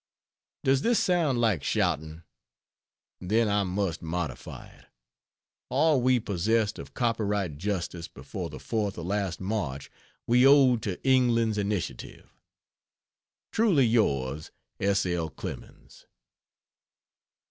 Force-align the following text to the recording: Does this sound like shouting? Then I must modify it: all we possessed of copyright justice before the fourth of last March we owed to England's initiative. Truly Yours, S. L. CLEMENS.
Does 0.63 0.81
this 0.81 0.97
sound 0.97 1.39
like 1.39 1.63
shouting? 1.63 2.23
Then 3.19 3.47
I 3.47 3.63
must 3.63 4.01
modify 4.01 4.65
it: 4.65 4.85
all 5.69 6.01
we 6.01 6.19
possessed 6.19 6.79
of 6.79 6.95
copyright 6.95 7.59
justice 7.59 8.07
before 8.07 8.49
the 8.49 8.57
fourth 8.57 8.97
of 8.97 9.05
last 9.05 9.39
March 9.39 9.91
we 10.25 10.43
owed 10.43 10.81
to 10.81 10.99
England's 11.07 11.59
initiative. 11.59 12.33
Truly 13.51 13.85
Yours, 13.85 14.49
S. 14.79 15.05
L. 15.05 15.29
CLEMENS. 15.29 16.07